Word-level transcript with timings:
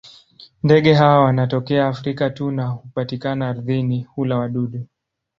Ndege 0.63 0.93
hawa 0.93 1.23
wanatokea 1.23 1.87
Afrika 1.87 2.29
tu 2.29 2.51
na 2.51 2.67
hupatikana 2.67 3.49
ardhini; 3.49 4.03
hula 4.03 4.37
wadudu. 4.37 4.83